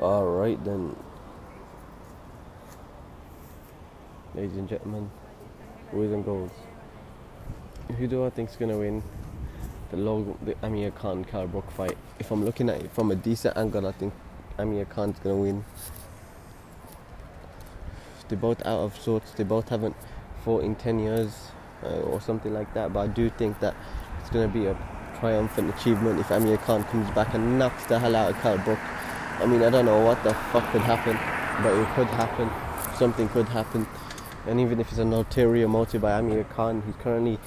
Alright 0.00 0.62
then. 0.64 0.96
Ladies 4.34 4.56
and 4.56 4.68
gentlemen, 4.68 5.08
boys 5.92 6.10
and 6.10 6.24
girls. 6.24 6.50
Who 7.96 8.08
do 8.08 8.26
I 8.26 8.30
think's 8.30 8.56
gonna 8.56 8.76
win 8.76 9.04
the 9.92 9.96
Logan, 9.96 10.36
the 10.44 10.56
Amir 10.66 10.90
Khan 10.90 11.24
Kell 11.24 11.46
Brook 11.46 11.70
fight? 11.70 11.96
If 12.18 12.32
I'm 12.32 12.44
looking 12.44 12.68
at 12.68 12.80
it 12.80 12.90
from 12.90 13.12
a 13.12 13.14
decent 13.14 13.56
angle, 13.56 13.86
I 13.86 13.92
think 13.92 14.12
Amir 14.58 14.84
Khan's 14.86 15.20
gonna 15.20 15.36
win. 15.36 15.64
They're 18.28 18.36
both 18.36 18.66
out 18.66 18.80
of 18.80 18.98
sorts. 18.98 19.30
They 19.30 19.44
both 19.44 19.68
haven't 19.68 19.94
fought 20.44 20.64
in 20.64 20.74
10 20.74 20.98
years 20.98 21.50
uh, 21.84 22.00
or 22.00 22.20
something 22.20 22.52
like 22.52 22.74
that. 22.74 22.92
But 22.92 23.00
I 23.00 23.06
do 23.06 23.30
think 23.30 23.60
that 23.60 23.76
it's 24.20 24.30
gonna 24.30 24.48
be 24.48 24.66
a 24.66 24.76
triumphant 25.20 25.72
achievement 25.78 26.18
if 26.18 26.32
Amir 26.32 26.56
Khan 26.56 26.82
comes 26.84 27.08
back 27.12 27.32
and 27.34 27.60
knocks 27.60 27.86
the 27.86 28.00
hell 28.00 28.16
out 28.16 28.32
of 28.32 28.40
Kell 28.40 28.58
Brook. 28.58 28.80
I 29.40 29.46
mean, 29.46 29.62
I 29.62 29.70
don't 29.70 29.84
know 29.84 30.00
what 30.00 30.22
the 30.22 30.34
fuck 30.52 30.70
could 30.72 30.82
happen, 30.82 31.16
but 31.62 31.72
it 31.74 31.88
could 31.94 32.06
happen. 32.08 32.50
Something 32.96 33.28
could 33.28 33.48
happen. 33.48 33.86
And 34.46 34.60
even 34.60 34.80
if 34.80 34.90
it's 34.90 34.98
an 34.98 35.12
ulterior 35.12 35.68
motive 35.68 36.02
by 36.02 36.18
Amir 36.18 36.44
Khan, 36.44 36.82
he's 36.86 36.94
currently 36.96 37.38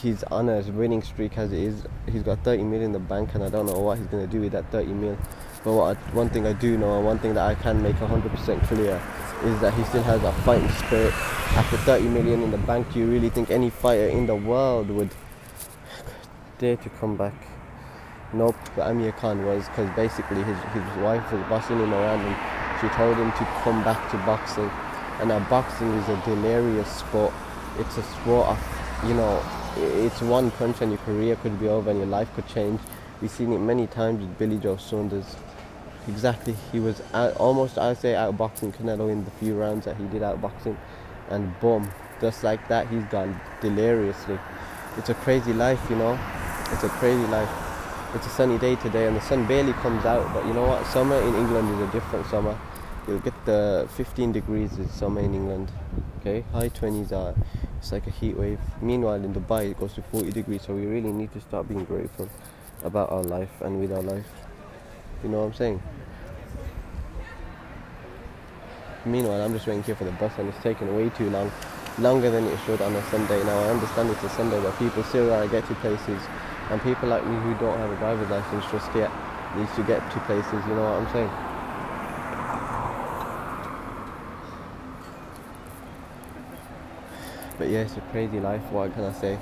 he's 0.00 0.22
on 0.24 0.48
a 0.48 0.60
winning 0.62 1.02
streak 1.02 1.38
as 1.38 1.52
it 1.52 1.58
is. 1.58 1.84
He's 2.10 2.22
got 2.22 2.42
30 2.44 2.64
million 2.64 2.86
in 2.86 2.92
the 2.92 2.98
bank, 2.98 3.34
and 3.34 3.44
I 3.44 3.48
don't 3.48 3.66
know 3.66 3.78
what 3.78 3.98
he's 3.98 4.06
to 4.08 4.26
do 4.26 4.40
with 4.40 4.52
that 4.52 4.70
30 4.70 4.92
million. 4.92 5.18
But 5.64 5.72
what 5.74 5.96
I, 5.96 6.00
one 6.12 6.28
thing 6.28 6.46
I 6.46 6.52
do 6.52 6.76
know, 6.76 6.96
and 6.96 7.06
one 7.06 7.18
thing 7.18 7.34
that 7.34 7.46
I 7.46 7.54
can 7.54 7.82
make 7.82 7.96
100% 7.96 8.66
clear, 8.66 9.00
is 9.44 9.60
that 9.60 9.74
he 9.74 9.84
still 9.84 10.02
has 10.02 10.22
a 10.24 10.32
fighting 10.42 10.68
spirit. 10.70 11.14
After 11.54 11.76
30 11.78 12.08
million 12.08 12.42
in 12.42 12.50
the 12.50 12.58
bank, 12.58 12.92
do 12.92 12.98
you 12.98 13.06
really 13.06 13.28
think 13.28 13.50
any 13.50 13.70
fighter 13.70 14.08
in 14.08 14.26
the 14.26 14.34
world 14.34 14.90
would 14.90 15.10
dare 16.58 16.76
to 16.76 16.88
come 16.88 17.16
back? 17.16 17.51
Nope, 18.34 18.56
Amir 18.78 19.12
Khan 19.12 19.44
was 19.44 19.68
because 19.68 19.94
basically 19.94 20.42
his, 20.42 20.56
his 20.72 21.02
wife 21.02 21.30
was 21.30 21.42
bossing 21.50 21.78
him 21.78 21.92
around 21.92 22.20
and 22.20 22.80
she 22.80 22.88
told 22.96 23.16
him 23.18 23.30
to 23.32 23.44
come 23.62 23.84
back 23.84 24.10
to 24.10 24.16
boxing. 24.18 24.70
And 25.20 25.28
now 25.28 25.40
boxing 25.50 25.88
is 25.88 26.08
a 26.08 26.16
delirious 26.24 26.88
sport. 26.88 27.34
It's 27.78 27.98
a 27.98 28.02
sport 28.02 28.48
of, 28.48 29.04
you 29.06 29.12
know, 29.12 29.42
it's 29.76 30.22
one 30.22 30.50
punch 30.52 30.80
and 30.80 30.90
your 30.90 31.00
career 31.00 31.36
could 31.36 31.60
be 31.60 31.68
over 31.68 31.90
and 31.90 31.98
your 31.98 32.08
life 32.08 32.32
could 32.34 32.46
change. 32.48 32.80
We've 33.20 33.30
seen 33.30 33.52
it 33.52 33.58
many 33.58 33.86
times 33.86 34.20
with 34.20 34.38
Billy 34.38 34.56
Joe 34.56 34.78
Saunders. 34.78 35.36
Exactly, 36.08 36.56
he 36.72 36.80
was 36.80 37.02
out, 37.12 37.36
almost, 37.36 37.78
I 37.78 37.94
say, 37.94 38.14
outboxing 38.14 38.74
Canelo 38.74 39.12
in 39.12 39.24
the 39.24 39.30
few 39.32 39.54
rounds 39.54 39.84
that 39.84 39.96
he 39.96 40.04
did 40.06 40.22
outboxing, 40.22 40.76
and 41.30 41.60
boom, 41.60 41.88
just 42.20 42.42
like 42.42 42.66
that, 42.66 42.88
he's 42.88 43.04
gone 43.04 43.40
deliriously. 43.60 44.36
It's 44.96 45.10
a 45.10 45.14
crazy 45.14 45.52
life, 45.52 45.80
you 45.88 45.94
know. 45.94 46.18
It's 46.72 46.82
a 46.82 46.88
crazy 46.88 47.24
life 47.28 47.48
it's 48.14 48.26
a 48.26 48.30
sunny 48.30 48.58
day 48.58 48.76
today 48.76 49.06
and 49.06 49.16
the 49.16 49.20
sun 49.22 49.46
barely 49.46 49.72
comes 49.74 50.04
out 50.04 50.32
but 50.34 50.44
you 50.46 50.52
know 50.52 50.66
what? 50.66 50.86
Summer 50.86 51.16
in 51.16 51.34
england 51.34 51.68
is 51.70 51.88
a 51.88 51.92
different 51.92 52.26
summer. 52.26 52.58
You'll 53.08 53.20
get 53.20 53.34
the 53.46 53.88
15 53.96 54.32
degrees 54.32 54.78
is 54.78 54.90
summer 54.90 55.20
in 55.22 55.34
england 55.34 55.72
okay? 56.20 56.44
High 56.52 56.68
20s 56.68 57.12
are 57.12 57.34
it's 57.78 57.90
like 57.90 58.06
a 58.06 58.10
heat 58.10 58.36
wave. 58.36 58.60
Meanwhile 58.82 59.24
in 59.24 59.32
dubai 59.32 59.70
it 59.70 59.80
goes 59.80 59.94
to 59.94 60.02
40 60.02 60.30
degrees 60.30 60.62
so 60.62 60.74
we 60.74 60.84
really 60.84 61.10
need 61.10 61.32
to 61.32 61.40
start 61.40 61.68
being 61.68 61.84
grateful 61.84 62.28
about 62.84 63.10
our 63.10 63.22
life 63.22 63.62
and 63.62 63.80
with 63.80 63.92
our 63.92 64.02
life. 64.02 64.28
You 65.22 65.30
know 65.30 65.38
what 65.38 65.46
i'm 65.46 65.54
saying? 65.54 65.82
Meanwhile 69.06 69.40
i'm 69.40 69.54
just 69.54 69.66
waiting 69.66 69.84
here 69.84 69.96
for 69.96 70.04
the 70.04 70.12
bus 70.12 70.32
and 70.36 70.50
it's 70.50 70.62
taking 70.62 70.94
way 70.94 71.08
too 71.08 71.30
long 71.30 71.50
longer 71.98 72.30
than 72.30 72.44
it 72.46 72.58
should 72.66 72.82
on 72.82 72.94
a 72.94 73.02
sunday. 73.10 73.42
Now 73.42 73.58
i 73.58 73.70
understand 73.70 74.10
it's 74.10 74.22
a 74.22 74.28
sunday 74.28 74.60
but 74.60 74.78
people 74.78 75.02
still 75.04 75.28
gotta 75.28 75.48
get 75.48 75.66
to 75.68 75.74
places 75.76 76.20
and 76.70 76.80
people 76.82 77.08
like 77.08 77.26
me 77.26 77.36
who 77.40 77.54
don't 77.54 77.78
have 77.78 77.90
a 77.90 77.96
driver's 77.96 78.30
license 78.30 78.64
just 78.70 78.92
get 78.92 79.10
needs 79.56 79.74
to 79.76 79.82
get 79.82 80.00
to 80.12 80.20
places. 80.20 80.64
You 80.66 80.74
know 80.74 80.84
what 80.84 81.02
I'm 81.02 81.12
saying? 81.12 81.30
But 87.58 87.68
yeah, 87.68 87.80
it's 87.80 87.96
a 87.96 88.00
crazy 88.12 88.40
life. 88.40 88.62
What 88.72 88.92
can 88.94 89.04
I 89.04 89.12
say? 89.12 89.38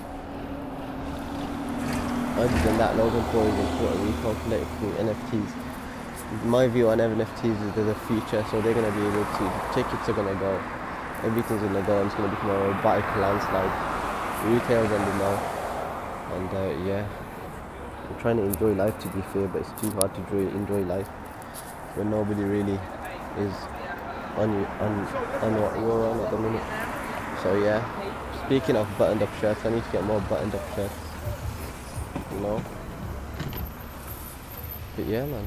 Other 2.36 2.58
than 2.64 2.78
that, 2.78 2.96
Logan 2.96 3.24
Paul 3.30 3.46
is 3.46 3.58
in 3.58 3.66
Puerto 3.78 3.98
Rico 3.98 4.34
collecting 4.44 4.92
NFTs. 5.06 6.44
My 6.44 6.66
view 6.68 6.88
on 6.90 6.98
NFTs 6.98 7.68
is 7.68 7.74
there's 7.74 7.88
a 7.88 7.94
future, 8.06 8.44
so 8.50 8.60
they're 8.60 8.74
gonna 8.74 8.90
be 8.92 9.06
able 9.06 9.24
to. 9.24 9.44
Tickets 9.74 10.08
are 10.08 10.12
gonna 10.12 10.34
go. 10.34 10.60
Everything's 11.22 11.62
gonna 11.62 11.82
go. 11.82 11.98
And 12.00 12.06
it's 12.06 12.14
gonna 12.14 12.28
become 12.28 12.50
a 12.50 12.58
robotic 12.68 13.04
landslide. 13.16 13.72
Retail's 14.46 14.88
gonna 14.88 15.18
now 15.18 15.59
and 16.34 16.48
uh, 16.50 16.84
yeah 16.88 17.08
I'm 18.08 18.20
trying 18.20 18.36
to 18.38 18.44
enjoy 18.44 18.72
life 18.74 18.98
to 19.00 19.08
be 19.08 19.22
fair 19.32 19.48
but 19.48 19.62
it's 19.62 19.80
too 19.80 19.90
hard 19.92 20.14
to 20.14 20.38
enjoy, 20.38 20.82
life 20.82 21.06
when 21.96 22.10
nobody 22.10 22.42
really 22.42 22.78
is 23.38 23.54
on 24.36 24.52
you 24.52 24.66
on, 24.80 25.06
on 25.42 25.60
what 25.60 25.78
you're 25.78 26.06
on 26.06 26.20
at 26.20 26.30
the 26.30 26.38
minute. 26.38 26.62
So 27.42 27.62
yeah 27.62 27.80
speaking 28.46 28.76
of 28.76 28.86
buttoned 28.98 29.22
up 29.22 29.30
shirts 29.40 29.64
I 29.64 29.70
need 29.70 29.84
to 29.84 29.90
get 29.92 30.04
more 30.04 30.20
buttoned 30.22 30.54
up 30.54 30.74
shirts 30.74 30.94
you 32.32 32.40
know? 32.40 32.62
But 34.96 35.06
yeah 35.06 35.26
man. 35.26 35.46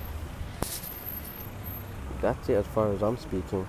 That's 2.22 2.48
it 2.48 2.54
as 2.54 2.68
far 2.68 2.92
as 2.94 3.04
I'm 3.04 3.18
speaking 3.18 3.68